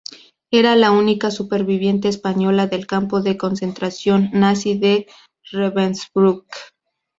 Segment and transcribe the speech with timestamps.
[0.49, 5.05] Era la única superviviente española del campo de concentración nazi de
[5.51, 6.47] Ravensbrück.